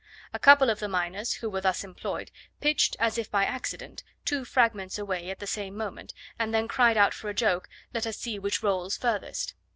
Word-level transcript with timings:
A 0.33 0.39
couple 0.39 0.71
of 0.71 0.79
the 0.79 0.87
miners 0.87 1.33
who 1.33 1.49
were 1.51 1.61
thus 1.61 1.83
employed, 1.83 2.31
pitched, 2.59 2.95
as 2.99 3.19
if 3.19 3.29
by 3.29 3.45
accident, 3.45 4.03
two 4.25 4.43
fragments 4.45 4.97
away 4.97 5.29
at 5.29 5.37
the 5.37 5.45
same 5.45 5.77
moment, 5.77 6.11
and 6.39 6.51
then 6.51 6.67
cried 6.67 6.97
out 6.97 7.13
for 7.13 7.29
a 7.29 7.35
joke 7.35 7.69
"Let 7.93 8.07
us 8.07 8.17
see 8.17 8.39
which 8.39 8.63
rolls 8.63 8.97
furthest." 8.97 9.53